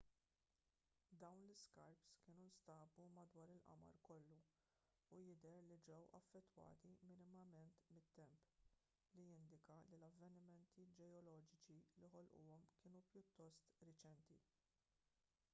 dawn 1.21 1.41
l-iskarps 1.47 2.05
kienu 2.21 2.43
nstabu 2.51 3.03
madwar 3.17 3.49
il-qamar 3.57 3.95
kollu 4.07 4.39
u 5.17 5.21
jidher 5.25 5.59
li 5.69 5.77
ġew 5.89 5.99
affettwati 6.21 6.89
minimament 7.11 7.73
mit-temp 7.99 8.39
li 9.15 9.23
jindika 9.31 9.77
li 9.91 9.95
l-avvenimenti 10.01 10.89
ġeoloġiċi 10.99 11.79
li 12.01 12.13
ħolquhom 12.17 12.67
kienu 12.81 13.07
pjuttost 13.13 13.73
reċenti 13.91 14.41